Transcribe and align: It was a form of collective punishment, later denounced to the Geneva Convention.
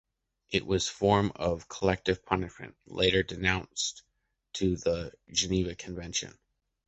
It 0.49 0.65
was 0.65 0.89
a 0.89 0.93
form 0.93 1.31
of 1.35 1.69
collective 1.69 2.25
punishment, 2.25 2.75
later 2.87 3.21
denounced 3.21 4.01
to 4.53 4.75
the 4.77 5.13
Geneva 5.31 5.75
Convention. 5.75 6.39